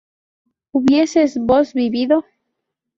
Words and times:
¿hubieses 0.71 1.37
vos 1.37 1.75
vivido? 1.75 2.25